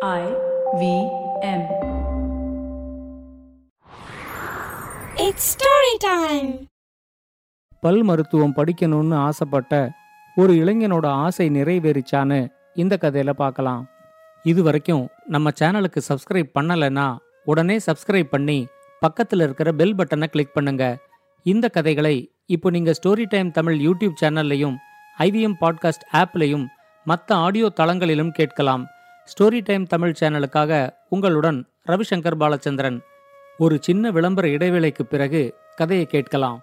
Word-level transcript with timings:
I 0.00 0.24
V 0.78 0.82
M. 1.44 1.62
It's 5.16 5.44
story 5.54 5.94
time. 6.00 6.50
பல் 7.82 8.02
மருத்துவம் 8.02 8.54
படிக்கணும்னு 8.56 9.16
ஆசைப்பட்ட 9.18 9.72
ஒரு 10.36 10.52
இளைஞனோட 10.52 11.06
ஆசை 11.24 11.46
நிறைவேறிச்சான்னு 11.50 12.38
இந்த 12.74 12.96
கதையில 12.96 13.32
பார்க்கலாம் 13.32 13.82
இது 14.44 14.62
வரைக்கும் 14.62 15.04
நம்ம 15.26 15.52
சேனலுக்கு 15.60 16.02
சப்ஸ்கிரைப் 16.08 16.50
பண்ணலைன்னா 16.54 17.06
உடனே 17.44 17.78
சப்ஸ்கிரைப் 17.86 18.30
பண்ணி 18.30 18.58
பக்கத்தில் 19.02 19.40
இருக்கிற 19.40 19.72
பெல் 19.72 19.96
பட்டனை 19.96 20.26
கிளிக் 20.26 20.54
பண்ணுங்க 20.54 20.84
இந்த 21.46 21.68
கதைகளை 21.68 22.16
இப்போ 22.46 22.70
நீங்க 22.70 22.94
ஸ்டோரி 23.00 23.26
டைம் 23.26 23.50
தமிழ் 23.50 23.80
யூடியூப் 23.80 24.20
சேனல்லையும் 24.20 24.76
ஐவிஎம் 25.18 25.58
பாட்காஸ்ட் 25.60 26.06
ஆப்லையும் 26.12 26.66
மற்ற 27.06 27.36
ஆடியோ 27.36 27.70
தளங்களிலும் 27.80 28.30
கேட்கலாம் 28.30 28.84
ஸ்டோரி 29.28 29.60
டைம் 29.64 29.86
தமிழ் 29.86 30.14
சேனலுக்காக 30.20 30.90
உங்களுடன் 31.08 31.66
ரவிசங்கர் 31.86 32.38
பாலச்சந்திரன். 32.38 33.00
ஒரு 33.58 33.78
சின்ன 33.80 34.10
விளம்பர 34.10 34.48
இடைவேளைக்கு 34.48 35.02
பிறகு 35.02 35.54
கதையை 35.76 36.06
கேட்கலாம். 36.06 36.62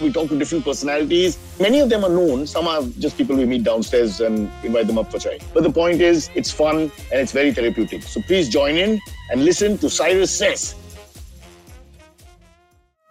We 0.00 0.12
talk 0.12 0.28
to 0.28 0.38
different 0.38 0.64
personalities. 0.64 1.32
Many 1.58 1.80
of 1.80 1.88
them 1.90 2.04
are 2.04 2.10
known. 2.10 2.46
Some 2.46 2.66
are 2.68 2.82
just 2.98 3.16
people 3.16 3.36
we 3.36 3.44
meet 3.44 3.64
downstairs 3.64 4.20
and 4.20 4.36
invite 4.62 4.86
them 4.86 4.98
up 4.98 5.10
for 5.10 5.18
chai. 5.18 5.38
But 5.54 5.64
the 5.64 5.72
point 5.72 6.00
is, 6.02 6.30
it's 6.34 6.52
fun 6.52 6.76
and 7.10 7.18
it's 7.22 7.32
very 7.32 7.52
therapeutic. 7.52 8.02
So 8.04 8.20
please 8.22 8.48
join 8.48 8.76
in 8.76 8.92
and 9.30 9.44
listen 9.44 9.76
to 9.78 9.88
Cyrus 9.90 10.32
Says. 10.40 10.62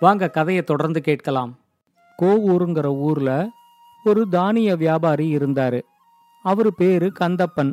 வாங்க 0.01 0.25
கதையை 0.29 0.63
தொடர்ந்து 0.63 0.99
கேட்கலாம் 1.01 1.51
கோவூருங்கிற 2.19 2.87
ஊர்ல 3.07 3.31
ஒரு 4.05 4.21
தானிய 4.27 4.75
வியாபாரி 4.75 5.27
இருந்தாரு 5.37 5.79
அவரு 6.45 6.71
பேரு 6.73 7.07
கந்தப்பன் 7.19 7.71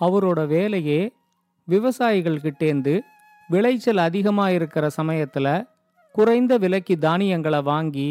அவரோட 0.00 0.40
வேலையே 0.46 1.00
விவசாயிகள் 1.68 2.42
கிட்டேந்து 2.44 2.94
விளைச்சல் 3.48 4.00
அதிகமாக 4.06 4.56
இருக்கிற 4.58 4.90
சமயத்துல 4.96 5.48
குறைந்த 6.14 6.52
விலைக்கு 6.64 6.94
தானியங்களை 6.98 7.60
வாங்கி 7.70 8.08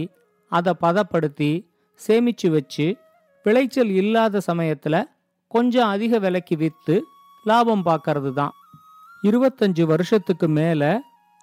அதை 0.49 0.73
பதப்படுத்தி 0.79 1.51
சேமிச்சு 1.99 2.47
வச்சு 2.49 2.87
விளைச்சல் 3.45 3.91
இல்லாத 4.01 4.39
சமயத்தில் 4.39 5.07
கொஞ்சம் 5.47 5.87
அதிக 5.87 6.19
விலைக்கு 6.19 6.55
விற்று 6.57 6.95
லாபம் 7.45 7.85
பார்க்கறது 7.85 8.31
தான் 8.33 8.53
இருபத்தஞ்சு 9.23 9.83
வருஷத்துக்கு 9.83 10.47
மேலே 10.47 10.91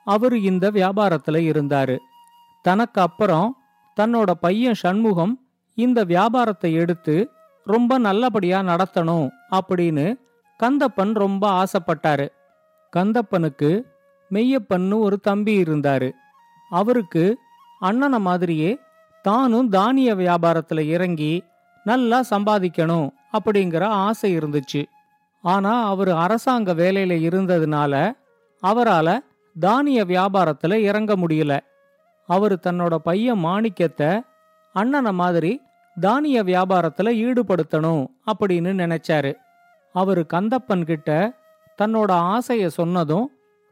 அவர் 0.07 0.35
இந்த 0.41 0.67
வியாபாரத்தில் 0.71 1.41
இருந்தார். 1.51 1.97
தனக்கு 2.65 3.01
அப்புறம் 3.01 3.49
தன்னோட 3.97 4.31
பையன் 4.41 4.79
சண்முகம் 4.83 5.35
இந்த 5.79 6.01
வியாபாரத்தை 6.05 6.71
எடுத்து 6.73 7.17
ரொம்ப 7.67 7.99
நல்லபடியாக 7.99 8.69
நடத்தணும் 8.73 9.27
அப்படின்னு 9.51 10.07
கந்தப்பன் 10.61 11.13
ரொம்ப 11.25 11.45
ஆசைப்பட்டாரு. 11.63 12.27
கந்தப்பனுக்கு 12.93 13.71
மெய்யப்பன்னு 14.31 14.97
ஒரு 14.99 15.17
தம்பி 15.21 15.55
இருந்தாரு. 15.63 16.09
அவருக்கு 16.71 17.25
அண்ணனை 17.81 18.19
மாதிரியே 18.19 18.71
தானும் 19.27 19.69
தானிய 19.69 20.11
வியாபாரத்துல 20.15 20.81
இறங்கி 20.95 21.33
நல்லா 21.85 22.19
சம்பாதிக்கணும் 22.31 23.09
அப்படிங்கிற 23.37 23.85
ஆசை 24.05 24.29
இருந்துச்சு. 24.39 24.83
ஆனா 25.45 25.73
அவர் 25.89 26.11
அரசாங்க 26.25 26.71
வேலையில 26.75 27.15
இருந்ததுனால 27.29 27.95
அவரால 28.63 29.09
தானிய 29.57 30.01
வியாபாரத்துல 30.05 30.75
இறங்க 30.89 31.13
முடியல. 31.17 31.55
அவர் 32.29 32.55
தன்னோட 32.67 32.95
பையன் 33.09 33.43
மாணிக்கத்தை 33.45 34.11
அண்ணனை 34.75 35.13
மாதிரி 35.13 35.53
தானிய 35.97 36.39
வியாபாரத்துல 36.43 37.13
ஈடுபடுத்தணும் 37.25 38.05
அப்படின்னு 38.31 38.73
நினைச்சாரு. 38.83 39.33
அவரு 39.95 40.23
கந்தப்பன் 40.33 40.85
கிட்ட 40.85 41.11
தன்னோட 41.79 42.11
ஆசைய 42.33 42.67
சொன்னதும் 42.79 43.27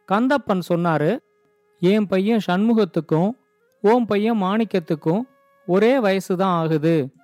கந்தப்பன் 0.08 0.62
சொன்னாரு 0.70 1.12
என் 1.82 2.06
பையன் 2.06 2.46
சண்முகத்துக்கும் 2.48 3.30
ஓம் 3.84 4.06
பையன் 4.06 4.42
மாணிக்கத்துக்கும் 4.42 5.22
ஒரே 5.66 6.00
வயசு 6.00 6.36
தான் 6.36 6.56
ஆகுது. 6.62 7.14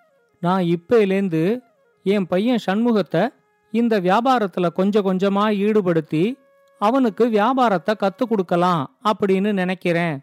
நான் 0.40 0.62
இப்பையிலேந்து 0.62 1.60
என் 2.02 2.26
பையன் 2.26 2.64
சண்முகத்தை 2.66 3.28
இந்த 3.72 4.00
வியாபாரத்துல 4.00 4.66
கொஞ்சம் 4.72 5.06
கொஞ்சமா 5.06 5.44
ஈடுபடுத்தி 5.66 6.38
அவனுக்கு 6.78 7.28
வியாபாரத்தை 7.28 7.94
கத்து 8.00 8.24
கொடுக்கலாம் 8.28 8.96
அப்படின்னு 9.08 9.52
நினைக்கிறேன். 9.52 10.20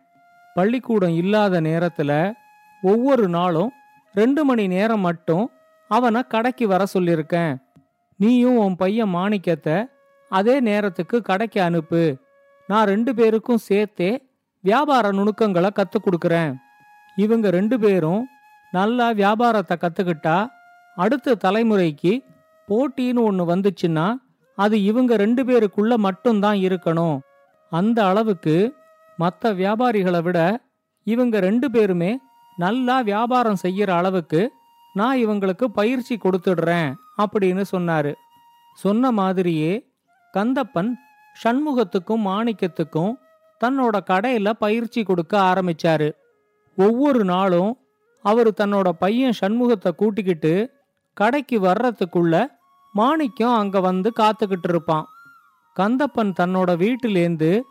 பள்ளிக்கூடம் 0.56 1.16
இல்லாத 1.16 1.62
நேரத்துல 1.62 2.34
ஒவ்வொரு 2.82 3.28
நாளும் 3.28 3.72
ரெண்டு 4.14 4.46
மணி 4.46 4.68
நேரம் 4.68 5.00
மட்டும் 5.00 5.52
அவனை 5.88 6.22
கடைக்கு 6.28 6.68
வர 6.68 6.84
சொல்லியிருக்கேன். 6.94 7.56
நீயும் 8.16 8.58
உன் 8.58 8.76
பையன் 8.76 9.14
மாணிக்கத்தை 9.16 9.86
அதே 10.30 10.60
நேரத்துக்கு 10.60 11.22
கடைக்கு 11.22 11.62
அனுப்பு. 11.62 12.18
நான் 12.68 12.86
ரெண்டு 12.86 13.16
பேருக்கும் 13.16 13.58
சேர்த்தே 13.58 14.24
வியாபார 14.64 15.12
நுணுக்கங்களை 15.12 15.70
கற்றுக் 15.70 16.06
கொடுக்குறேன். 16.06 16.56
இவங்க 17.24 17.48
ரெண்டு 17.58 17.76
பேரும் 17.84 18.24
நல்லா 18.74 19.08
வியாபாரத்தை 19.22 19.76
கத்துக்கிட்டா 19.82 20.38
அடுத்த 20.98 21.38
தலைமுறைக்கு 21.46 22.14
போட்டின்னு 22.70 23.22
ஒன்று 23.30 23.44
வந்துச்சுன்னா 23.52 24.08
அது 24.58 24.76
இவங்க 24.90 25.14
ரெண்டு 25.24 25.42
பேருக்குள்ள 25.50 25.94
மட்டும்தான் 26.06 26.60
இருக்கணும். 26.68 27.18
அந்த 27.72 28.00
அளவுக்கு 28.12 28.56
மற்ற 29.20 29.52
வியாபாரிகளை 29.62 30.22
விட 30.28 30.40
இவங்க 31.08 31.40
ரெண்டு 31.48 31.68
பேருமே 31.76 32.12
நல்லா 32.58 32.96
வியாபாரம் 33.10 33.62
செய்யற 33.66 33.90
அளவுக்கு 34.00 34.42
நான் 34.96 35.18
இவங்களுக்கு 35.24 35.66
பயிற்சி 35.80 36.16
கொடுத்துடுறேன் 36.18 36.90
அப்படின்னு 37.24 37.64
சொன்னாரு. 37.74 38.12
சொன்ன 38.78 39.12
மாதிரியே 39.20 39.74
கந்தப்பன் 40.34 40.92
சண்முகத்துக்கும் 41.36 42.26
மாணிக்கத்துக்கும் 42.30 43.14
தன்னோட 43.62 43.96
கடையில 44.12 44.50
பயிற்சி 44.64 45.02
கொடுக்க 45.04 45.34
ஆரம்பிச்சாரு. 45.50 46.10
ஒவ்வொரு 46.78 47.24
நாளும் 47.24 47.78
அவர் 48.22 48.50
தன்னோட 48.52 48.90
பையன் 48.90 49.38
சண்முகத்தை 49.42 49.92
கூட்டிக்கிட்டு 49.92 50.54
கடைக்கு 51.14 51.60
வர்றதுக்குள்ள 51.60 52.48
மாணிக்கம் 52.94 53.56
அங்க 53.56 53.80
வந்து 53.80 54.12
காத்துக்கிட்டு 54.20 54.70
இருப்பான். 54.70 55.06
கந்தப்பன் 55.80 56.32
தன்னோட 56.40 56.70
வீட்டிலேந்து 56.84 57.62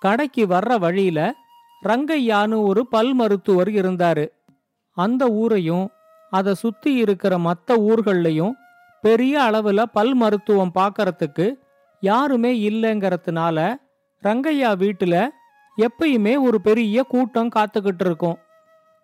கடைக்கு 0.00 0.46
வர்ற 0.46 0.78
வழியில 0.78 1.32
ரங்கையான்னு 1.82 2.62
ஒரு 2.62 2.86
பல் 2.86 3.12
மருத்துவர் 3.12 3.68
இருந்தாரு. 3.68 4.26
அந்த 4.90 5.28
ஊரையும் 5.28 5.86
அதை 6.30 6.54
சுத்தி 6.54 6.94
இருக்கிற 6.94 7.38
மற்ற 7.38 7.76
ஊர்கள்லையும் 7.76 8.54
பெரிய 9.00 9.40
அளவுல 9.42 9.82
பல் 9.92 10.14
மருத்துவம் 10.14 10.72
பார்க்கறதுக்கு 10.74 11.46
யாருமே 12.00 12.70
இல்லைங்கிறதுனால 12.70 13.58
ரங்கையா 14.22 14.70
வீட்டுல 14.82 15.28
எப்பயுமே 15.78 16.34
ஒரு 16.40 16.60
பெரிய 16.60 17.02
கூட்டம் 17.02 17.50
காத்துக்கிட்டு 17.54 18.04
இருக்கும். 18.08 18.38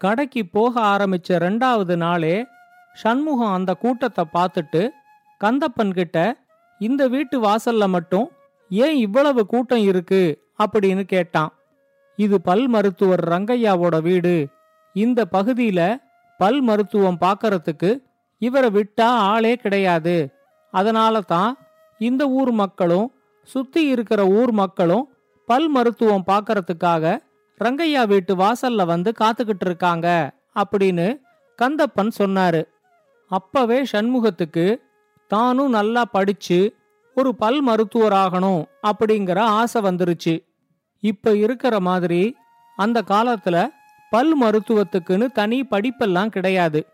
கடைக்கு 0.00 0.46
போக 0.46 0.80
ஆரம்பிச்ச 0.80 1.28
ரெண்டாவது 1.28 1.96
நாளே 1.96 2.46
சண்முகம் 2.94 3.52
அந்த 3.52 3.74
கூட்டத்தை 3.74 4.24
பார்த்துட்டு 4.34 4.88
கந்தப்பன் 5.40 5.90
கிட்ட 5.90 6.18
இந்த 6.78 7.08
வீட்டு 7.08 7.36
வாசல்ல 7.40 7.88
மட்டும் 7.88 8.30
ஏன் 8.70 8.96
இவ்வளவு 8.96 9.46
கூட்டம் 9.46 9.82
இருக்கு? 9.82 10.22
அப்படின்னு 10.62 11.02
கேட்டான். 11.02 11.52
இது 12.16 12.40
பல் 12.40 12.66
மருத்துவர் 12.66 13.22
ரங்கையாவோட 13.28 14.02
வீடு. 14.02 14.48
இந்த 14.94 15.20
பகுதியில 15.32 15.80
பல் 16.41 16.60
மருத்துவம் 16.60 17.18
பார்க்கறதுக்கு 17.20 17.91
இவரை 18.38 18.70
விட்டா 18.70 19.08
ஆளே 19.32 19.54
கிடையாது. 19.56 20.16
அதனால 20.74 21.20
தான் 21.20 21.50
இந்த 22.00 22.24
ஊர் 22.28 22.53
மக்களும் 22.53 23.08
சுத்தி 23.42 23.82
இருக்கிற 23.86 24.26
ஊர் 24.26 24.53
மக்களும் 24.53 25.04
பல் 25.48 25.68
மருத்துவம் 25.68 26.26
பார்க்கறதுக்காக 26.26 27.04
ரங்கையா 27.65 28.07
வீட்டு 28.07 28.36
வாசல்ல 28.36 28.86
வந்து 28.86 29.12
காத்துக்கிட்டு 29.18 29.65
இருக்காங்க 29.65 30.33
அப்படின்னு 30.54 31.21
கந்தப்பன் 31.62 32.10
சொன்னாரு. 32.18 32.62
அப்பவே 33.30 33.83
சண்முகத்துக்கு 33.92 34.77
தானும் 35.28 35.71
நல்லா 35.71 36.04
படிச்சு 36.04 36.74
ஒரு 37.15 37.34
பல் 37.34 37.66
மருத்துவராகணும் 37.66 38.62
அப்படிங்கிற 38.83 39.39
ஆசை 39.39 39.83
வந்துருச்சு. 39.83 40.34
இப்ப 41.01 41.36
இருக்கிற 41.36 41.80
மாதிரி 41.80 42.36
அந்த 42.77 43.03
காலத்துல 43.07 43.68
பல் 44.10 44.42
மருத்துவத்துக்குன்னு 44.42 45.27
தனி 45.33 45.66
படிப்பெல்லாம் 45.71 46.27
கிடையாது. 46.27 46.86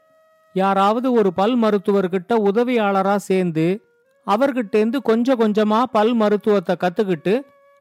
யாராவது 0.53 1.13
ஒரு 1.13 1.33
பல் 1.33 1.57
மருத்துவர்கிட்ட 1.59 2.33
உதவியாளரா 2.49 3.17
சேர்ந்து 3.17 3.81
அவர்கிட்டேந்து 4.27 4.99
கொஞ்சம் 5.03 5.41
கொஞ்சமா 5.41 5.83
பல் 5.83 6.13
மருத்துவத்தை 6.13 6.77
கத்துக்கிட்டு 6.81 7.35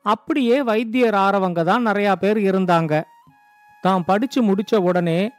அப்படியே 0.06 0.62
வைத்தியர் 0.62 1.16
ஆறவங்க 1.16 1.63
தான் 1.63 1.88
நிறையா 1.88 2.13
பேர் 2.13 2.38
இருந்தாங்க. 2.38 2.94
தான் 3.81 4.04
படிச்சு 4.04 4.42
முடிச்ச 4.42 4.75
உடனே 4.75 5.31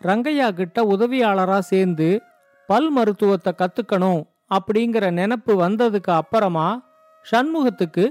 ரங்கையா 0.00 0.50
கிட்ட 0.50 0.84
உதவியாளரா 0.84 1.58
சேர்ந்து 1.58 2.22
பல் 2.68 2.90
மருத்துவத்தை 2.90 3.52
கத்துக்கணும் 3.58 4.22
அப்படிங்கிற 4.50 5.10
நினப்பு 5.10 5.52
வந்ததுக்கு 5.54 6.12
அப்புறமா 6.12 6.82
சண்முகத்துக்கு 7.24 8.04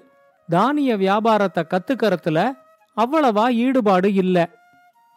தானிய 0.50 0.96
வியாபாரத்தை 0.96 1.64
கத்துக்கறதுல 1.64 2.40
அவ்வளவா 2.98 3.50
ஈடுபாடு 3.56 4.14
இல்ல. 4.14 4.38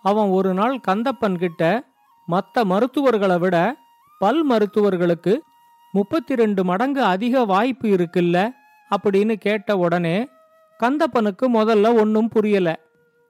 அவன் 0.04 0.28
ஒரு 0.28 0.54
நாள் 0.54 0.81
கந்தப்பன் 0.88 1.38
கிட்ட 1.38 1.62
மற்ற 2.28 2.64
மருத்துவர்களை 2.64 3.38
விட 3.38 3.56
பல் 4.20 4.44
மருத்துவர்களுக்கு 4.44 5.34
முப்பத்தி 5.94 6.34
ரெண்டு 6.34 6.64
மடங்கு 6.64 7.02
அதிக 7.04 7.44
வாய்ப்பு 7.44 7.88
இருக்குல்ல 7.88 8.38
அப்படின்னு 8.90 9.34
கேட்ட 9.38 9.76
உடனே 9.78 10.16
கந்தப்பனுக்கு 10.82 11.44
முதல்ல 11.46 12.00
ஒன்னும் 12.00 12.28
புரியல. 12.28 12.69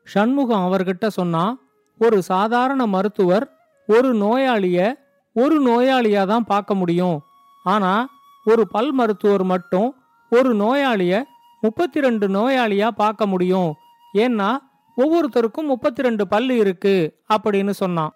சண்முகம் 0.03 0.65
அவர்கிட்ட 0.67 1.07
சொன்னா 1.07 1.59
ஒரு 1.99 2.23
சாதாரண 2.23 2.87
மருத்துவர் 2.87 3.45
ஒரு 3.87 4.15
நோயாளிய 4.15 5.05
ஒரு 5.33 5.57
நோயாளியா 5.63 6.27
தான் 6.27 6.45
பார்க்க 6.45 6.75
முடியும். 6.75 7.21
ஆனா 7.65 8.09
ஒரு 8.45 8.69
பல் 8.69 8.93
மருத்துவர் 8.93 9.45
மட்டும் 9.45 9.89
ஒரு 10.31 10.55
நோயாளிய 10.55 11.25
முப்பத்தி 11.61 12.01
ரெண்டு 12.01 12.29
நோயாளியா 12.29 12.89
பார்க்க 12.89 13.27
முடியும். 13.27 13.75
ஏன்னா 14.15 14.57
ஒவ்வொருத்தருக்கும் 14.97 15.67
முப்பத்தி 15.67 16.03
ரெண்டு 16.03 16.29
பல் 16.29 16.51
இருக்கு 16.51 16.95
அப்படின்னு 17.35 17.71
சொன்னான். 17.71 18.13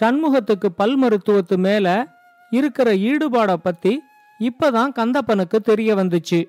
சண்முகத்துக்கு 0.00 0.66
பல் 0.66 0.96
மருத்துவத்து 1.02 1.56
மேல 1.56 2.06
இருக்கிற 2.50 2.92
ஈடுபாட 2.92 3.54
பத்தி 3.54 4.02
இப்பதான் 4.40 4.92
கந்தப்பனுக்கு 4.98 5.56
தெரிய 5.56 5.94
வந்துச்சு. 5.94 6.40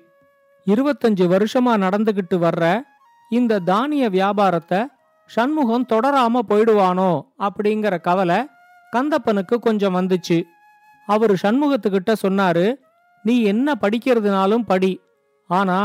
இருபத்தஞ்சு 0.66 1.24
வருஷமா 1.34 1.72
நடந்துகிட்டு 1.84 2.36
வர்ற 2.44 2.64
இந்த 3.30 3.58
தானிய 3.58 4.04
வியாபாரத்தை 4.08 4.80
சண்முகம் 5.30 5.86
தொடராம 5.88 6.40
போயிடுவானோ 6.48 7.12
அப்படிங்கிற 7.38 7.94
கவலை 8.00 8.38
கந்தப்பனுக்கு 8.92 9.56
கொஞ்சம் 9.58 9.96
வந்துச்சு. 9.96 10.38
அவரு 11.08 11.34
சண்முகத்துக்கிட்ட 11.42 12.12
சொன்னாரு 12.22 12.66
நீ 13.22 13.34
என்ன 13.42 13.74
படிக்கிறதுனாலும் 13.80 14.66
படி. 14.66 14.92
ஆனா 15.50 15.78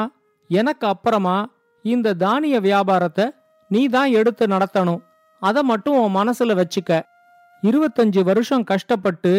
எனக்கு 0.49 0.85
அப்புறமா 0.87 1.37
இந்த 1.85 2.13
தானிய 2.13 2.55
வியாபாரத்தை 2.59 3.25
நீ 3.71 3.81
தான் 3.87 4.11
எடுத்து 4.11 4.45
நடத்தணும். 4.47 5.01
அதை 5.41 5.61
மட்டும் 5.63 5.97
உன் 6.01 6.17
மனசுல 6.19 6.55
வச்சுக்க. 6.61 7.01
இருபத்தஞ்சு 7.63 8.21
வருஷம் 8.23 8.63
கஷ்டப்பட்டு 8.63 9.33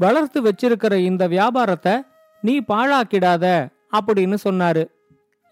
வளர்த்து 0.00 0.38
வச்சிருக்கிற 0.42 0.94
இந்த 1.10 1.22
வியாபாரத்தை 1.26 1.94
நீ 2.42 2.54
பாழாக்கிடாத. 2.72 3.44
அப்படின்னு 3.92 4.36
சொன்னாரு. 4.44 4.84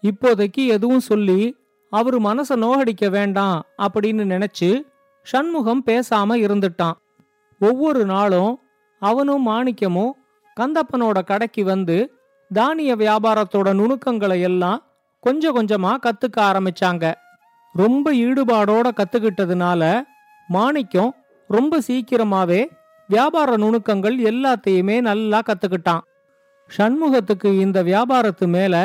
இப்போதைக்கு 0.01 0.65
எதுவும் 0.65 0.99
சொல்லி 0.99 1.57
அவரு 1.89 2.21
மனச 2.21 2.55
நோகடிக்க 2.55 3.09
வேண்டாம் 3.09 3.65
அப்படின்னு 3.77 4.23
நினைச்சு 4.33 4.81
சண்முகம் 5.23 5.83
பேசாம 5.85 6.35
இருந்துட்டான். 6.35 6.97
ஒவ்வொரு 7.59 8.05
நாளும் 8.05 8.59
அவனும் 8.99 9.47
மாணிக்கமும் 9.47 10.11
கந்தப்பனோட 10.59 11.23
கடைக்கு 11.23 11.63
வந்து 11.63 12.13
தானிய 12.53 12.95
வியாபாரத்தோட 12.95 13.73
நுணுக்கங்களை 13.73 14.41
எல்லாம் 14.41 14.83
கொஞ்சம் 15.19 15.55
கொஞ்சமா 15.55 15.97
கத்துக்க 15.97 16.37
ஆரம்பிச்சாங்க. 16.37 17.13
ரொம்ப 17.73 18.13
ஈடுபாடோட 18.13 18.87
கத்துக்கிட்டதுனால 18.97 20.03
மாணிக்கம் 20.47 21.15
ரொம்ப 21.47 21.79
சீக்கிரமாவே 21.87 22.65
வியாபார 23.07 23.55
நுணுக்கங்கள் 23.55 24.17
எல்லாத்தையுமே 24.19 25.01
நல்லா 25.01 25.41
கத்துக்கிட்டான். 25.45 25.99
சண்முகத்துக்கு 26.69 27.49
இந்த 27.59 27.79
வியாபாரத்து 27.83 28.45
மேல 28.47 28.75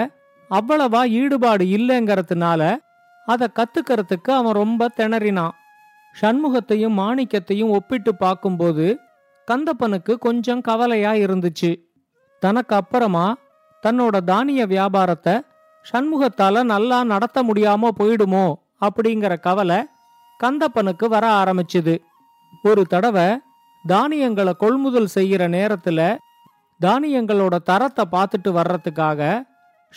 அவ்வளவா 0.51 1.03
ஈடுபாடு 1.21 1.65
இல்லைங்கிறதுனால 1.77 2.63
அதை 3.29 3.47
கத்துக்கிறதுக்கு 3.59 4.31
அவன் 4.31 4.59
ரொம்ப 4.63 4.89
திணறினான். 4.97 5.55
சண்முகத்தையும் 6.15 6.99
மாணிக்கத்தையும் 6.99 7.73
ஒப்பிட்டு 7.77 8.13
பார்க்கும்போது 8.15 8.87
கந்தப்பனுக்கு 9.49 10.13
கொஞ்சம் 10.19 10.61
கவலையா 10.61 11.13
இருந்துச்சு. 11.25 11.71
தனக்கு 12.43 12.75
அப்புறமா 12.77 13.27
தன்னோட 13.83 14.17
தானிய 14.25 14.63
வியாபாரத்தை 14.67 15.35
சண்முகத்தால 15.85 16.63
நல்லா 16.65 16.99
நடத்த 17.05 17.39
முடியாம 17.43 17.91
போயிடுமோ 17.99 18.47
அப்படிங்கிற 18.87 19.33
கவலை 19.41 19.79
கந்தப்பனுக்கு 20.41 21.07
வர 21.09 21.25
ஆரம்பிச்சுது. 21.41 21.95
ஒரு 22.63 22.83
தடவை 22.85 23.29
தானியங்களை 23.85 24.53
கொள்முதல் 24.55 25.15
செய்கிற 25.17 25.43
நேரத்துல 25.49 26.01
தானியங்களோட 26.83 27.57
தரத்தை 27.63 28.05
பார்த்துட்டு 28.13 28.49
வர்றதுக்காக 28.49 29.43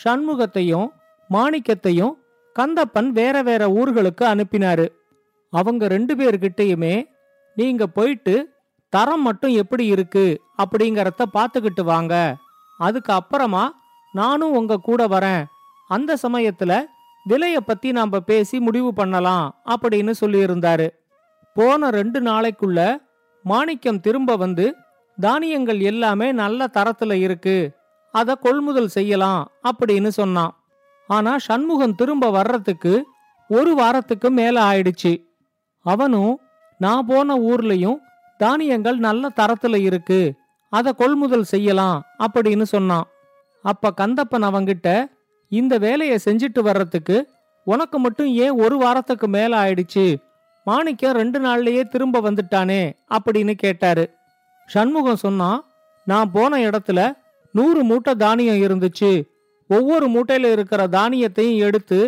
சண்முகத்தையும் 0.04 0.88
மாணிக்கத்தையும் 1.30 2.12
கந்தப்பன் 2.58 3.08
வேற 3.08 3.42
வேற 3.42 3.66
ஊர்களுக்கு 3.66 4.24
அனுப்பினாரு. 4.24 4.86
அவங்க 5.50 5.88
ரெண்டு 5.88 6.14
பேர்கிட்டயுமே 6.14 7.04
நீங்க 7.54 7.86
போயிட்டு 7.86 8.34
தரம் 8.88 9.22
மட்டும் 9.22 9.50
எப்படி 9.50 9.86
இருக்கு? 9.86 10.40
அப்படிங்கறத 10.58 11.24
பார்த்துக்கிட்டு 11.34 11.82
வாங்க. 11.82 12.36
அதுக்கு 12.78 13.12
அப்புறமா 13.12 13.74
நானும் 14.12 14.52
உங்க 14.52 14.76
கூட 14.76 15.06
வரேன். 15.06 15.44
அந்த 15.88 16.16
சமயத்துல 16.22 16.84
விலைய 17.28 17.56
பத்தி 17.56 17.92
நாம 17.92 18.20
பேசி 18.20 18.60
முடிவு 18.60 18.94
பண்ணலாம் 18.94 19.54
அப்படின்னு 19.64 20.12
சொல்லியிருந்தாரு. 20.20 20.88
போன 21.54 21.90
ரெண்டு 21.90 22.20
நாளைக்குள்ள 22.20 22.96
மாணிக்கம் 23.42 24.00
திரும்ப 24.00 24.36
வந்து 24.36 24.74
தானியங்கள் 25.20 25.80
எல்லாமே 25.80 26.32
நல்ல 26.32 26.66
தரத்துல 26.72 27.12
இருக்கு. 27.12 27.70
அதை 28.12 28.34
கொள்முதல் 28.40 28.88
செய்யலாம் 28.88 29.50
அப்படின்னு 29.68 30.08
சொன்னான். 30.08 30.56
ஆனா 31.06 31.38
சண்முகம் 31.38 31.94
திரும்ப 31.94 32.30
வர்றதுக்கு 32.30 33.06
ஒரு 33.48 33.74
வாரத்துக்கு 33.74 34.30
மேல 34.30 34.62
ஆயிடுச்சு. 34.62 35.24
அவனும் 35.82 36.40
நான் 36.78 37.06
போன 37.06 37.36
ஊர்லயும் 37.36 37.98
தானியங்கள் 38.38 38.96
நல்ல 38.96 39.28
தரத்துல 39.36 39.76
இருக்கு. 39.76 40.34
அதை 40.70 40.94
கொள்முதல் 40.94 41.44
செய்யலாம் 41.44 42.02
அப்படின்னு 42.18 42.62
சொன்னான். 42.62 43.04
அப்ப 43.62 43.94
கந்தப்பன் 43.96 44.44
அவங்கிட்ட 44.44 45.10
இந்த 45.48 45.78
வேலையை 45.78 46.18
செஞ்சுட்டு 46.24 46.60
வர்றதுக்கு 46.60 47.28
உனக்கு 47.64 47.98
மட்டும் 47.98 48.26
ஏன் 48.26 48.60
ஒரு 48.60 48.78
வாரத்துக்கு 48.78 49.28
மேல 49.28 49.64
ஆயிடுச்சு? 49.64 50.16
மாணிக்கம் 50.64 51.12
ரெண்டு 51.12 51.40
நாள்லயே 51.40 51.88
திரும்ப 51.88 52.20
வந்துட்டானே 52.20 52.92
அப்படின்னு 53.10 53.52
கேட்டாரு. 53.52 54.15
சண்முகம் 54.74 55.22
சொன்னான் 55.24 55.64
நான் 56.06 56.30
போன 56.32 56.58
இடத்துல 56.58 57.00
நூறு 57.52 57.84
மூட்டை 57.84 58.14
தானியம் 58.14 58.56
இருந்துச்சு. 58.56 59.28
ஒவ்வொரு 59.68 60.06
மூட்டையில 60.08 60.52
இருக்கிற 60.52 60.86
தானியத்தையும் 60.86 61.58
எடுத்து 61.58 61.98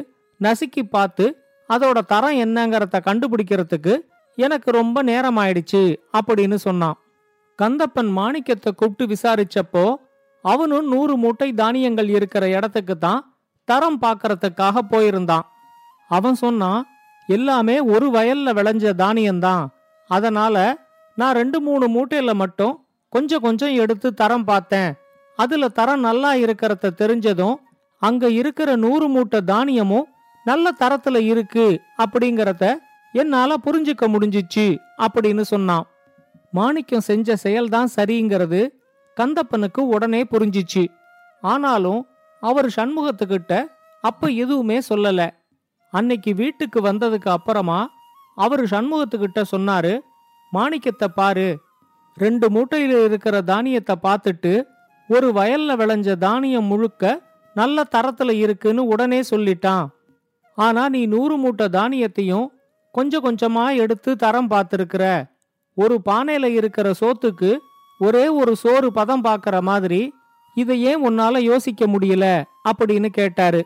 நசுக்கி 0.40 0.82
பார்த்து 0.90 1.25
அதோட 1.69 1.99
தரம் 2.06 2.37
என்னங்கிறத 2.37 2.96
கண்டுபிடிக்கிறதுக்கு 3.06 3.94
எனக்கு 4.37 4.70
ரொம்ப 4.70 5.02
நேரம் 5.02 5.37
ஆயிடுச்சு 5.37 5.97
அப்படின்னு 6.18 6.54
சொன்னான். 6.54 6.99
கந்தப்பன் 7.59 8.11
மாணிக்கத்தை 8.18 8.71
கூப்பிட்டு 8.75 9.04
விசாரிச்சப்போ 9.14 9.94
அவனும் 10.42 10.88
நூறு 10.88 11.16
மூட்டை 11.16 11.52
தானியங்கள் 11.52 12.09
இருக்கிற 12.09 12.49
இடத்துக்கு 12.49 12.99
தான் 12.99 13.23
தரம் 13.64 13.99
பார்க்கறதுக்காக 14.02 14.78
போயிருந்தான். 14.90 15.47
அவன் 16.09 16.35
சொன்னான் 16.35 16.87
எல்லாமே 17.26 17.80
ஒரு 17.80 18.06
வயல்ல 18.11 18.52
விளைஞ்ச 18.59 18.92
தானியம்தான். 19.04 19.64
அதனால 20.11 20.56
நான் 21.18 21.34
ரெண்டு 21.34 21.60
மூணு 21.60 21.84
மூட்டையில 21.94 22.32
மட்டும் 22.34 22.75
கொஞ்சம் 23.08 23.40
கொஞ்சம் 23.40 23.75
எடுத்து 23.75 24.14
தரம் 24.14 24.44
பார்த்தேன். 24.44 24.90
அதுல 25.37 25.68
தரம் 25.68 26.00
நல்லா 26.00 26.30
இருக்கிறத 26.34 26.90
தெரிஞ்சதும் 26.98 27.56
அங்க 28.02 28.30
இருக்கிற 28.30 28.76
நூறு 28.76 29.08
மூட்டை 29.08 29.40
தானியமும் 29.40 30.06
நல்ல 30.44 30.70
தரத்துல 30.80 31.16
இருக்கு 31.18 31.80
அப்படிங்கறத 31.98 32.75
என்னால 33.12 33.54
புரிஞ்சுக்க 33.64 34.04
முடிஞ்சிச்சு 34.06 34.66
அப்படின்னு 34.98 35.40
சொன்னான். 35.40 35.87
மாணிக்கம் 36.50 37.00
செஞ்ச 37.00 37.37
செயல்தான் 37.44 37.88
சரிங்கிறது 37.96 38.60
கந்தப்பனுக்கு 39.16 39.80
உடனே 39.80 40.22
புரிஞ்சிச்சு. 40.30 40.84
ஆனாலும் 41.40 42.06
அவர் 42.40 42.68
சண்முகத்துக்கிட்ட 42.76 43.64
அப்ப 44.00 44.26
எதுவுமே 44.26 44.78
சொல்லல. 44.88 45.30
அன்னைக்கு 45.90 46.34
வீட்டுக்கு 46.34 46.80
வந்ததுக்கு 46.80 47.28
அப்புறமா 47.28 47.90
அவர் 48.34 48.64
சண்முகத்துக்கிட்ட 48.64 49.42
சொன்னாரு 49.56 49.98
மாணிக்கத்தை 50.52 51.09
பாரு. 51.14 51.61
ரெண்டு 52.14 52.50
மூட்டையில 52.50 53.05
இருக்கிற 53.05 53.40
தானியத்தை 53.40 53.97
பார்த்துட்டு 54.02 54.64
ஒரு 55.09 55.33
வயல்ல 55.33 55.76
விளைஞ்ச 55.76 56.14
தானியம் 56.14 56.64
முழுக்க 56.64 57.21
நல்ல 57.55 57.83
தரத்துல 57.90 58.33
இருக்குன்னு 58.33 58.87
உடனே 58.87 59.21
சொல்லிட்டான். 59.21 59.87
ஆனா 60.55 60.88
நீ 60.88 61.07
நூறு 61.07 61.37
மூட்டை 61.37 61.67
தானியத்தையும் 61.67 62.47
கொஞ்சம் 62.93 63.25
கொஞ்சமா 63.25 63.76
எடுத்து 63.76 64.17
தரம் 64.17 64.50
பார்த்துருக்கிற. 64.50 65.31
ஒரு 65.75 66.00
பானையில 66.05 66.45
இருக்கிற 66.45 66.93
சோத்துக்கு 67.00 67.57
ஒரே 67.99 68.28
ஒரு 68.28 68.57
சோறு 68.57 68.93
பதம் 68.93 69.25
பார்க்கற 69.25 69.61
மாதிரி 69.61 70.14
இதை 70.55 70.83
ஏன் 70.83 71.09
உன்னால 71.09 71.38
யோசிக்க 71.38 71.87
முடியல? 71.87 72.43
அப்படின்னு 72.69 73.07
கேட்டாரு. 73.07 73.64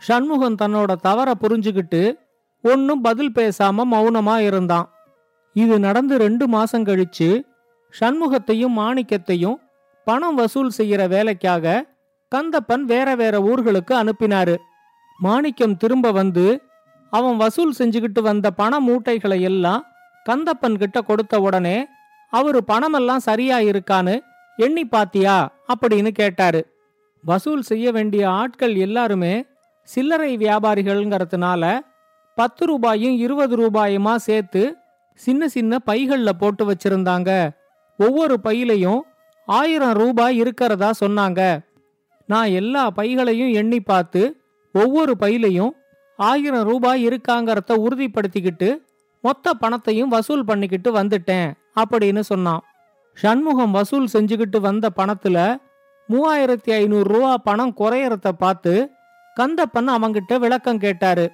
சண்முகம் 0.00 0.56
தன்னோட 0.62 0.94
தவற 0.94 1.32
புரிஞ்சுக்கிட்டு 1.40 2.14
ஒன்னும் 2.62 3.00
பதில் 3.00 3.32
பேசாம 3.32 3.82
மௌனமா 3.92 4.38
இருந்தான். 4.38 4.90
இது 5.56 5.74
நடந்து 5.78 6.14
ரெண்டு 6.18 6.44
மாசம் 6.48 6.86
கழிச்சு 6.86 7.28
சண்முகத்தையும் 8.00 8.74
மாணிக்கத்தையும் 8.78 9.58
பணம் 10.06 10.34
வசூல் 10.34 10.72
செய்யற 10.78 11.02
வேலைக்காக 11.08 11.84
கந்தப்பன் 12.32 12.84
வேற 12.84 13.08
வேற 13.14 13.34
ஊர்களுக்கு 13.40 13.92
அனுப்பினாரு. 14.02 14.56
மாணிக்கம் 15.18 15.76
திரும்ப 15.76 16.10
வந்து 16.12 16.46
அவன் 17.12 17.36
வசூல் 17.36 17.74
செஞ்சுக்கிட்டு 17.78 18.20
வந்த 18.20 18.46
பண 18.50 18.80
மூட்டைகளை 18.80 19.38
எல்லாம் 19.40 19.82
கந்தப்பன் 20.26 20.76
கிட்ட 20.76 20.98
கொடுத்த 21.02 21.40
உடனே 21.40 21.76
அவரு 22.32 22.60
பணமெல்லாம் 22.68 23.26
சரியா 23.28 23.58
இருக்கான்னு 23.60 24.14
எண்ணி 24.58 24.84
பாத்தியா 24.84 25.36
அப்படின்னு 25.72 26.10
கேட்டாரு. 26.10 26.60
வசூல் 27.24 27.62
செய்ய 27.62 27.86
வேண்டிய 27.92 28.24
ஆட்கள் 28.30 28.74
எல்லாருமே 28.76 29.34
சில்லறை 29.88 30.32
வியாபாரிகள்ங்கிறதுனால 30.36 31.62
பத்து 32.38 32.64
ரூபாயும் 32.66 33.16
இருபது 33.16 33.54
ரூபாயுமா 33.56 34.14
சேர்த்து 34.26 34.62
சின்ன 35.16 35.48
சின்ன 35.48 35.78
பைகள்ல 35.86 36.30
போட்டு 36.30 36.62
வச்சிருந்தாங்க. 36.70 37.50
ஒவ்வொரு 37.98 38.36
பையிலையும் 38.44 39.00
ஆயிரம் 39.46 39.92
ரூபாய் 39.92 40.36
இருக்கிறதா 40.36 40.90
சொன்னாங்க. 41.00 41.40
நான் 42.26 42.48
எல்லா 42.50 42.90
பைகளையும் 42.96 43.52
எண்ணி 43.52 43.80
பார்த்து 43.80 44.22
ஒவ்வொரு 44.72 45.16
பையிலையும் 45.20 45.70
ஆயிரம் 46.16 46.62
ரூபாய் 46.62 47.06
இருக்காங்கிறத 47.08 47.72
உறுதிப்படுத்திக்கிட்டு 47.86 48.68
மொத்த 49.22 49.54
பணத்தையும் 49.54 50.08
வசூல் 50.08 50.44
பண்ணிக்கிட்டு 50.44 50.90
வந்துட்டேன் 50.92 51.48
அப்படின்னு 51.80 52.20
சொன்னான். 52.20 52.62
சண்முகம் 53.14 53.70
வசூல் 53.70 54.08
செஞ்சுக்கிட்டு 54.12 54.60
வந்த 54.60 54.90
பணத்துல 54.96 55.38
மூவாயிரத்தி 56.08 56.70
ஐநூறு 56.70 57.08
ரூபா 57.12 57.36
பணம் 57.36 57.74
குறையறத 57.78 58.28
பார்த்து 58.28 58.90
கந்தப்பன் 59.40 59.90
அவங்கிட்ட 59.94 60.38
விளக்கம் 60.38 60.78
கேட்டாரு. 60.78 61.32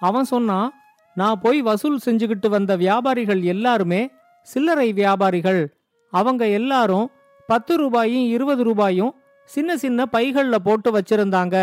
அவன் 0.00 0.24
சொன்னான் 0.24 0.68
நான் 1.14 1.40
போய் 1.40 1.62
வசூல் 1.62 1.98
செஞ்சுக்கிட்டு 2.04 2.48
வந்த 2.48 2.76
வியாபாரிகள் 2.76 3.42
எல்லாருமே 3.42 4.10
சில்லறை 4.42 4.92
வியாபாரிகள் 4.92 5.76
அவங்க 6.10 6.46
எல்லாரும் 6.46 7.10
பத்து 7.46 7.76
ரூபாயும் 7.76 8.26
இருபது 8.26 8.62
ரூபாயும் 8.64 9.14
சின்ன 9.44 9.76
சின்ன 9.76 10.06
பைகளில் 10.06 10.64
போட்டு 10.64 10.88
வச்சிருந்தாங்க. 10.98 11.56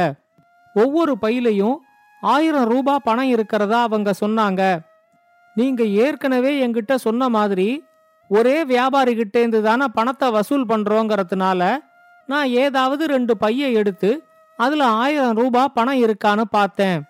ஒவ்வொரு 0.74 1.18
பையிலையும் 1.22 1.78
ஆயிரம் 2.22 2.68
ரூபாய் 2.70 3.04
பணம் 3.04 3.28
இருக்கிறதா 3.28 3.82
அவங்க 3.82 4.14
சொன்னாங்க. 4.22 4.80
நீங்க 5.56 5.84
ஏற்கனவே 5.84 6.68
என்கிட்ட 6.68 6.96
சொன்ன 6.96 7.30
மாதிரி 7.30 7.84
ஒரே 8.30 8.64
வியாபாரிகிட்டேந்து 8.64 9.62
தானே 9.62 9.86
பணத்தை 9.94 10.32
வசூல் 10.32 10.66
பண்றோங்கிறதுனால 10.66 11.78
நான் 12.28 12.48
ஏதாவது 12.48 13.08
ரெண்டு 13.08 13.38
பையை 13.38 13.74
எடுத்து 13.74 14.24
அதுல 14.58 14.86
ஆயிரம் 14.86 15.36
ரூபா 15.36 15.68
பணம் 15.68 16.02
இருக்கான்னு 16.04 16.42
பார்த்தேன். 16.42 17.02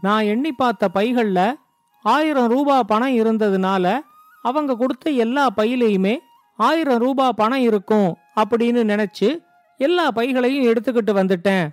நான் 0.00 0.24
எண்ணி 0.24 0.52
பார்த்த 0.52 0.88
பைகளில் 0.88 1.58
ஆயிரம் 2.04 2.48
ரூபாய் 2.48 2.82
பணம் 2.86 3.16
இருந்ததுனால 3.16 4.00
அவங்க 4.42 4.76
கொடுத்த 4.76 5.10
எல்லா 5.10 5.46
பையிலையுமே 5.56 6.18
ஆயிரம் 6.56 6.98
ரூபாய் 6.98 7.36
பணம் 7.36 7.60
இருக்கும் 7.60 8.16
அப்படின்னு 8.36 8.82
நினைச்சு 8.92 9.44
எல்லா 9.78 10.10
பைகளையும் 10.10 10.72
எடுத்துக்கிட்டு 10.72 11.12
வந்துட்டேன். 11.12 11.68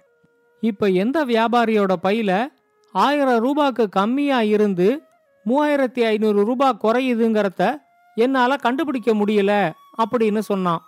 இப்ப 0.61 0.87
எந்த 0.87 1.25
வியாபாரியோட 1.25 1.95
பையில 2.03 2.47
ஆயிரம் 2.91 3.39
ரூபாய்க்கு 3.39 3.89
கம்மியா 3.89 4.41
இருந்து 4.41 5.01
மூவாயிரத்தி 5.45 6.03
ஐநூறு 6.05 6.45
ரூபாய் 6.45 6.77
குறையுதுங்கிறத 6.83 7.77
என்னால 8.15 8.55
கண்டுபிடிக்க 8.55 9.13
முடியல 9.13 9.71
அப்படின்னு 9.97 10.39
சொன்னான். 10.39 10.81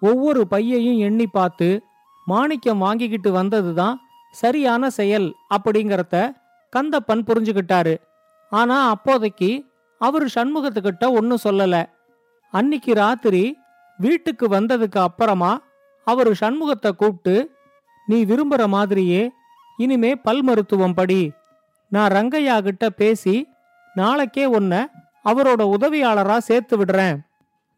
ஒவ்வொரு 0.00 0.46
பையையும் 0.46 0.98
எண்ணி 0.98 1.26
பார்த்து 1.26 1.82
மாணிக்கம் 2.26 2.78
வாங்கிக்கிட்டு 2.78 3.32
வந்ததுதான் 3.32 3.94
சரியான 4.32 4.90
செயல் 4.90 5.34
அப்படிங்கிறத 5.50 6.32
கந்தப்பன் 6.76 7.26
புரிஞ்சுக்கிட்டாரு. 7.26 7.94
ஆனா 8.50 8.88
அப்போதைக்கு 8.88 9.50
அவரு 10.00 10.26
சண்முகத்துக்கிட்ட 10.34 11.04
ஒன்னும் 11.10 11.44
சொல்லல. 11.44 11.76
அன்னிக்கு 12.52 12.92
ராத்திரி 12.94 13.58
வீட்டுக்கு 13.98 14.46
வந்ததுக்கு 14.48 14.98
அப்புறமா 14.98 15.52
அவரு 16.06 16.34
சண்முகத்தை 16.40 16.90
கூப்பிட்டு 16.90 17.36
நீ 18.06 18.24
விரும்புற 18.24 18.68
மாதிரியே 18.68 19.22
இனிமே 19.76 20.16
பல் 20.16 20.42
மருத்துவம் 20.42 20.94
படி. 20.94 21.22
நான் 21.92 22.12
ரங்கையா 22.12 22.62
கிட்ட 22.62 22.90
பேசி 22.90 23.48
நாளைக்கே 23.94 24.44
உன்னை 24.44 24.80
அவரோட 25.24 25.62
உதவியாளரா 25.74 26.38
சேர்த்து 26.38 26.74
விடுறேன். 26.76 27.18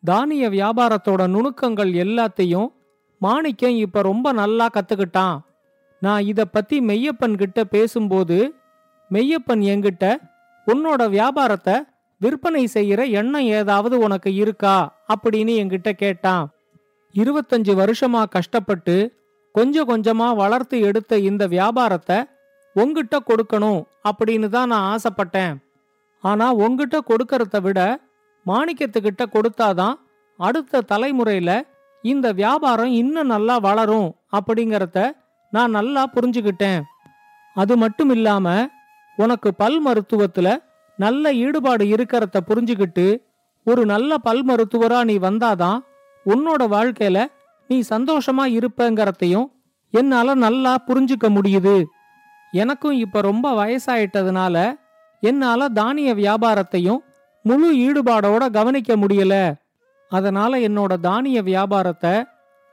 தானிய 0.05 0.49
வியாபாரத்தோட 0.49 1.23
நுணுக்கங்கள் 1.35 1.93
எல்லாத்தையும் 2.05 2.69
மாணிக்கம் 3.19 3.77
இப்ப 3.77 4.03
ரொம்ப 4.03 4.33
நல்லா 4.33 4.67
கத்துக்கிட்டான். 4.69 5.37
நான் 6.01 6.23
இத 6.23 6.45
பத்தி 6.45 6.77
மெய்யப்பன் 6.81 7.37
கிட்ட 7.37 7.65
பேசும்போது 7.65 8.39
மெய்யப்பன் 9.11 9.63
என்கிட்ட 9.73 10.05
உன்னோட 10.67 11.09
வியாபாரத்தை 11.09 11.83
விற்பனை 12.19 12.69
செய்யற 12.75 13.11
எண்ணம் 13.11 13.47
ஏதாவது 13.59 13.99
உனக்கு 13.99 14.35
இருக்கா? 14.35 14.93
அப்படின்னு 15.15 15.53
என்கிட்ட 15.63 15.93
கேட்டான். 15.93 16.51
இருபத்தஞ்சு 17.15 17.73
வருஷமா 17.83 18.23
கஷ்டப்பட்டு 18.29 19.13
கொஞ்சம் 19.53 19.89
கொஞ்சமா 19.89 20.37
வளர்த்து 20.37 20.81
எடுத்த 20.81 21.19
இந்த 21.19 21.47
வியாபாரத்தை 21.47 22.25
உங்ககிட்ட 22.75 23.17
கொடுக்கணும் 23.29 23.83
அப்படின்னு 24.09 24.49
தான் 24.49 24.69
நான் 24.69 24.97
ஆசைப்பட்டேன். 24.97 25.55
ஆனா 26.21 26.55
உங்கிட்ட 26.55 26.99
கொடுக்கறத 27.09 27.61
விட 27.61 28.01
மாணிக்கத்துக்கிட்ட 28.47 29.23
கொடுத்தாதான் 29.33 29.95
அடுத்த 30.37 30.85
தலைமுறையில 30.93 31.63
இந்த 32.03 32.33
வியாபாரம் 32.33 32.93
இன்னும் 32.93 33.27
நல்லா 33.27 33.59
வளரும் 33.59 34.17
அப்படிங்கறத 34.33 35.11
நான் 35.51 35.71
நல்லா 35.71 36.07
புரிஞ்சுக்கிட்டேன். 36.15 36.83
அது 37.55 37.77
மட்டும் 37.77 38.11
இல்லாம 38.11 38.69
உனக்கு 39.23 39.51
பல் 39.55 39.79
மருத்துவத்துல 39.87 40.49
நல்ல 40.99 41.33
ஈடுபாடு 41.45 41.85
இருக்கிறத 41.85 42.39
புரிஞ்சுக்கிட்டு 42.47 43.07
ஒரு 43.67 43.83
நல்ல 43.85 44.19
பல் 44.19 44.43
மருத்துவரா 44.47 45.01
நீ 45.05 45.15
வந்தாதான் 45.19 45.79
உன்னோட 46.27 46.63
வாழ்க்கையில 46.77 47.19
நீ 47.69 47.77
சந்தோஷமா 47.89 48.45
இருப்பங்கிறதையும் 48.59 49.49
என்னால 49.95 50.35
நல்லா 50.35 50.73
புரிஞ்சுக்க 50.87 51.27
முடியுது. 51.37 51.77
எனக்கும் 52.53 52.97
இப்ப 53.05 53.21
ரொம்ப 53.21 53.47
வயசாயிட்டதுனால 53.59 54.57
என்னால 55.23 55.69
தானிய 55.69 56.11
வியாபாரத்தையும் 56.15 57.01
முழு 57.45 57.69
ஈடுபாடோட 57.87 58.45
கவனிக்க 58.51 58.97
முடியல. 58.97 59.35
அதனால 60.13 60.59
என்னோட 60.59 60.93
தானிய 61.01 61.39
வியாபாரத்தை 61.43 62.15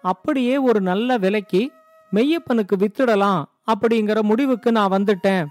அப்படியே 0.03 0.55
ஒரு 0.67 0.79
நல்ல 0.81 1.17
விலைக்கு 1.17 1.61
மெய்யப்பனுக்கு 2.11 2.75
வித்துடலாம் 2.77 3.41
அப்படிங்கிற 3.71 4.19
முடிவுக்கு 4.21 4.69
நான் 4.71 4.91
வந்துட்டேன். 4.91 5.45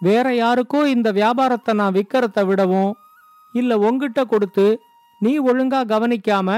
வேற 0.00 0.26
யாருக்கோ 0.34 0.80
இந்த 0.94 1.08
வியாபாரத்தை 1.12 1.72
நான் 1.74 1.96
விக்கிறத 1.98 2.44
விடவும் 2.46 2.92
இல்ல 3.54 3.78
உங்கிட்ட 3.78 4.20
கொடுத்து 4.24 4.66
நீ 5.20 5.32
ஒழுங்கா 5.40 5.80
கவனிக்காம 5.92 6.48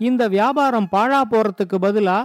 இந்த 0.00 0.22
வியாபாரம் 0.28 0.88
பாழா 0.92 1.20
போறதுக்கு 1.32 1.76
பதிலா 1.84 2.18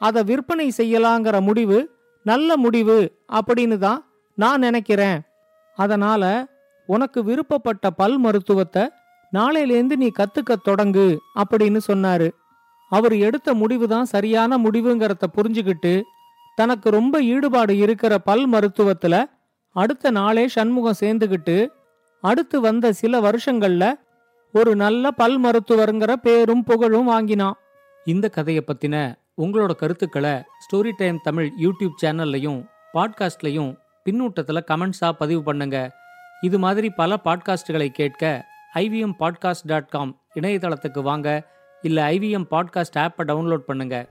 அதை 0.00 0.20
விற்பனை 0.24 0.66
செய்யலாங்கிற 0.78 1.36
முடிவு 1.40 1.78
நல்ல 2.26 2.56
முடிவு 2.56 2.98
அப்படின்னு 3.38 3.76
தான் 3.78 4.00
நான் 4.38 4.60
நினைக்கிறேன். 4.60 5.18
அதனால 5.78 6.22
உனக்கு 6.88 7.20
விருப்பப்பட்ட 7.24 7.86
பல் 7.90 8.18
மருத்துவத்தை 8.18 8.84
நாளையிலேந்து 9.32 9.94
நீ 9.96 10.08
கத்துக்க 10.18 10.56
தொடங்கு 10.68 11.06
அப்படின்னு 11.40 11.80
சொன்னாரு. 11.90 12.28
அவர் 12.92 13.14
எடுத்த 13.18 13.48
முடிவு 13.54 13.86
தான் 13.88 14.10
சரியான 14.14 14.58
முடிவுங்கிறத 14.58 15.26
புரிஞ்சுக்கிட்டு 15.36 15.94
தனக்கு 16.58 16.88
ரொம்ப 16.90 17.14
ஈடுபாடு 17.32 17.72
இருக்கிற 17.76 18.12
பல் 18.28 18.46
மருத்துவத்துல 18.48 19.14
அடுத்த 19.76 20.10
நாளே 20.10 20.48
சண்முகம் 20.48 21.00
சேர்ந்துகிட்டு 21.00 21.68
அடுத்து 22.20 22.60
வந்த 22.60 22.92
சில 22.92 23.20
வருஷங்கள்ல 23.20 23.84
ஒரு 24.52 24.76
நல்ல 24.76 25.10
பல் 25.10 25.36
மருத்துவருங்கிற 25.44 26.12
பேரும் 26.12 26.62
புகழும் 26.64 27.04
வாங்கினான். 27.04 27.56
இந்த 28.04 28.28
கதையை 28.28 28.64
பத்தின 28.66 29.14
உங்களோட 29.42 29.72
கருத்துக்களை 29.74 30.34
ஸ்டோரி 30.64 30.92
டைம் 30.96 31.18
தமிழ் 31.22 31.50
யூடியூப் 31.62 31.98
சேனல்லையும் 32.02 32.60
பாட்காஸ்ட்லையும் 32.94 33.70
பின்னூட்டத்தில் 34.04 34.66
கமெண்ட்ஸா 34.70 35.10
பதிவு 35.12 35.42
பண்ணுங்க. 35.42 35.78
இது 36.40 36.58
மாதிரி 36.58 36.90
பல 36.90 37.18
பாட்காஸ்டுகளை 37.24 37.88
கேட்க 37.88 38.46
ஐவிஎம் 38.74 39.16
பாட்காஸ்ட் 39.18 39.66
டாட் 39.66 39.88
காம் 39.88 40.20
இணையதளத்துக்கு 40.40 41.02
வாங்க. 41.02 41.28
இல்லை 41.82 42.02
ஐவிஎம் 42.14 42.48
பாட்காஸ்ட் 42.50 43.00
ஆப்பை 43.04 43.24
டவுன்லோட் 43.30 43.66
பண்ணுங்கள் 43.68 44.06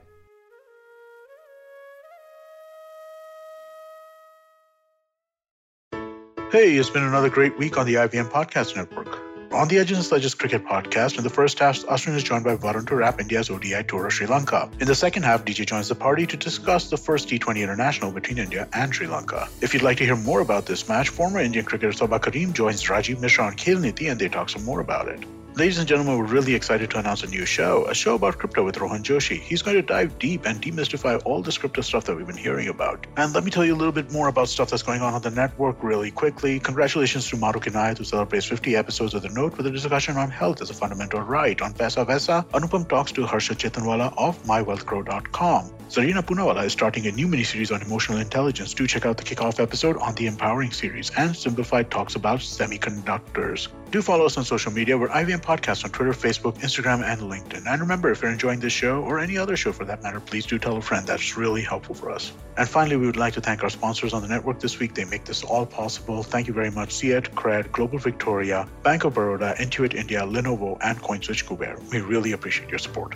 Hey, 6.52 6.76
it's 6.76 6.90
been 6.90 7.02
another 7.02 7.28
great 7.28 7.58
week 7.58 7.76
on 7.76 7.86
the 7.86 7.94
IBM 7.94 8.30
Podcast 8.30 8.76
Network. 8.76 9.18
On 9.52 9.66
the 9.66 9.78
Edge 9.78 9.90
and 9.90 10.04
Sledges 10.04 10.32
Cricket 10.32 10.64
Podcast, 10.64 11.18
in 11.18 11.24
the 11.24 11.30
first 11.30 11.58
half, 11.58 11.80
Ashwin 11.86 12.14
is 12.14 12.22
joined 12.22 12.44
by 12.44 12.54
Varun 12.54 12.86
to 12.86 12.94
wrap 12.94 13.20
India's 13.20 13.50
ODI 13.50 13.82
tour 13.82 14.06
of 14.06 14.12
Sri 14.12 14.28
Lanka. 14.28 14.70
In 14.78 14.86
the 14.86 14.94
second 14.94 15.24
half, 15.24 15.44
DJ 15.44 15.66
joins 15.66 15.88
the 15.88 15.96
party 15.96 16.24
to 16.24 16.36
discuss 16.36 16.88
the 16.88 16.96
first 16.96 17.28
T20 17.28 17.62
international 17.62 18.12
between 18.12 18.38
India 18.38 18.68
and 18.74 18.94
Sri 18.94 19.08
Lanka. 19.08 19.48
If 19.60 19.74
you'd 19.74 19.82
like 19.82 19.96
to 19.96 20.04
hear 20.04 20.14
more 20.14 20.38
about 20.38 20.66
this 20.66 20.88
match, 20.88 21.08
former 21.08 21.40
Indian 21.40 21.64
cricketer 21.64 21.92
Soba 21.92 22.20
Karim 22.20 22.52
joins 22.52 22.80
Rajiv 22.84 23.20
Mishra 23.20 23.44
on 23.44 23.54
Khel 23.56 23.80
Niti 23.80 24.06
and 24.06 24.20
they 24.20 24.28
talk 24.28 24.48
some 24.48 24.64
more 24.64 24.78
about 24.78 25.08
it. 25.08 25.24
Ladies 25.56 25.78
and 25.78 25.88
gentlemen, 25.88 26.18
we're 26.18 26.24
really 26.24 26.54
excited 26.54 26.90
to 26.90 26.98
announce 26.98 27.22
a 27.22 27.28
new 27.28 27.46
show, 27.46 27.86
a 27.86 27.94
show 27.94 28.14
about 28.14 28.36
crypto 28.36 28.62
with 28.62 28.76
Rohan 28.76 29.02
Joshi. 29.02 29.40
He's 29.40 29.62
going 29.62 29.76
to 29.76 29.80
dive 29.80 30.18
deep 30.18 30.44
and 30.44 30.60
demystify 30.60 31.18
all 31.24 31.40
this 31.40 31.56
crypto 31.56 31.80
stuff 31.80 32.04
that 32.04 32.14
we've 32.14 32.26
been 32.26 32.36
hearing 32.36 32.68
about. 32.68 33.06
And 33.16 33.32
let 33.32 33.42
me 33.42 33.50
tell 33.50 33.64
you 33.64 33.74
a 33.74 33.80
little 33.80 33.90
bit 33.90 34.12
more 34.12 34.28
about 34.28 34.50
stuff 34.50 34.68
that's 34.68 34.82
going 34.82 35.00
on 35.00 35.14
on 35.14 35.22
the 35.22 35.30
network 35.30 35.82
really 35.82 36.10
quickly. 36.10 36.60
Congratulations 36.60 37.26
to 37.30 37.38
Maru 37.38 37.58
Kinayat, 37.58 37.96
who 37.96 38.04
celebrates 38.04 38.44
50 38.44 38.76
episodes 38.76 39.14
of 39.14 39.22
The 39.22 39.30
Note 39.30 39.56
with 39.56 39.66
a 39.66 39.70
discussion 39.70 40.18
on 40.18 40.30
health 40.30 40.60
as 40.60 40.68
a 40.68 40.74
fundamental 40.74 41.20
right. 41.22 41.58
On 41.62 41.72
Pesa 41.72 42.06
Vesa, 42.06 42.46
Anupam 42.50 42.86
talks 42.86 43.10
to 43.12 43.24
Harsha 43.24 43.54
Chetanwala 43.54 44.12
of 44.18 44.36
mywealthgrow.com. 44.42 45.72
Zarina 45.88 46.20
Punawala 46.20 46.64
is 46.64 46.72
starting 46.72 47.06
a 47.06 47.12
new 47.12 47.28
miniseries 47.28 47.72
on 47.72 47.80
emotional 47.80 48.18
intelligence. 48.18 48.74
Do 48.74 48.88
check 48.88 49.06
out 49.06 49.18
the 49.18 49.22
kickoff 49.22 49.60
episode 49.60 49.96
on 49.98 50.16
the 50.16 50.26
Empowering 50.26 50.72
series. 50.72 51.12
And 51.16 51.34
Simplified 51.34 51.92
talks 51.92 52.16
about 52.16 52.40
semiconductors. 52.40 53.68
Do 53.92 54.02
follow 54.02 54.26
us 54.26 54.36
on 54.36 54.44
social 54.44 54.72
media. 54.72 54.98
We're 54.98 55.08
IVM 55.08 55.42
Podcast 55.42 55.84
on 55.84 55.92
Twitter, 55.92 56.10
Facebook, 56.12 56.58
Instagram, 56.58 57.04
and 57.04 57.20
LinkedIn. 57.20 57.68
And 57.68 57.80
remember, 57.80 58.10
if 58.10 58.20
you're 58.20 58.32
enjoying 58.32 58.58
this 58.58 58.72
show 58.72 59.00
or 59.00 59.20
any 59.20 59.38
other 59.38 59.56
show 59.56 59.70
for 59.70 59.84
that 59.84 60.02
matter, 60.02 60.18
please 60.18 60.44
do 60.44 60.58
tell 60.58 60.76
a 60.76 60.82
friend. 60.82 61.06
That's 61.06 61.36
really 61.36 61.62
helpful 61.62 61.94
for 61.94 62.10
us. 62.10 62.32
And 62.56 62.68
finally, 62.68 62.96
we 62.96 63.06
would 63.06 63.16
like 63.16 63.34
to 63.34 63.40
thank 63.40 63.62
our 63.62 63.70
sponsors 63.70 64.12
on 64.12 64.22
the 64.22 64.28
network 64.28 64.58
this 64.58 64.80
week. 64.80 64.94
They 64.94 65.04
make 65.04 65.24
this 65.24 65.44
all 65.44 65.66
possible. 65.66 66.24
Thank 66.24 66.48
you 66.48 66.52
very 66.52 66.72
much, 66.72 66.88
Ciet, 66.88 67.30
Cred, 67.34 67.70
Global 67.70 67.98
Victoria, 67.98 68.68
Bank 68.82 69.04
of 69.04 69.14
Baroda, 69.14 69.54
Intuit 69.58 69.94
India, 69.94 70.22
Lenovo, 70.22 70.78
and 70.82 71.00
CoinSwitch 71.00 71.44
Kuber. 71.44 71.78
We 71.92 72.00
really 72.00 72.32
appreciate 72.32 72.70
your 72.70 72.80
support. 72.80 73.14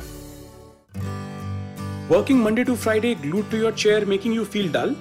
Working 2.11 2.41
Monday 2.41 2.65
to 2.65 2.75
Friday 2.75 3.15
glued 3.15 3.49
to 3.53 3.57
your 3.57 3.71
chair 3.71 4.05
making 4.05 4.33
you 4.33 4.45
feel 4.45 4.69
dull? 4.69 4.97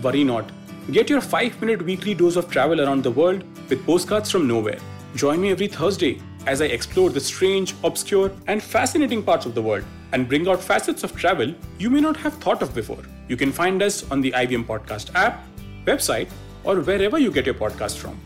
Worry 0.00 0.22
not. 0.22 0.52
Get 0.92 1.10
your 1.10 1.20
5 1.20 1.60
minute 1.60 1.82
weekly 1.82 2.14
dose 2.14 2.36
of 2.36 2.48
travel 2.48 2.80
around 2.80 3.02
the 3.02 3.10
world 3.10 3.42
with 3.68 3.84
postcards 3.84 4.30
from 4.30 4.46
nowhere. 4.46 4.78
Join 5.16 5.40
me 5.40 5.50
every 5.50 5.66
Thursday 5.66 6.20
as 6.46 6.62
I 6.62 6.66
explore 6.66 7.10
the 7.10 7.18
strange, 7.18 7.74
obscure, 7.82 8.30
and 8.46 8.62
fascinating 8.62 9.20
parts 9.20 9.46
of 9.46 9.56
the 9.56 9.62
world 9.62 9.82
and 10.12 10.28
bring 10.28 10.46
out 10.46 10.62
facets 10.62 11.02
of 11.02 11.16
travel 11.16 11.52
you 11.80 11.90
may 11.90 12.00
not 12.00 12.16
have 12.18 12.34
thought 12.34 12.62
of 12.62 12.72
before. 12.72 13.02
You 13.26 13.36
can 13.36 13.50
find 13.50 13.82
us 13.82 14.08
on 14.12 14.20
the 14.20 14.30
IBM 14.30 14.64
Podcast 14.64 15.12
app, 15.16 15.44
website, 15.86 16.28
or 16.62 16.76
wherever 16.76 17.18
you 17.18 17.32
get 17.32 17.46
your 17.46 17.56
podcast 17.56 17.96
from. 17.96 18.16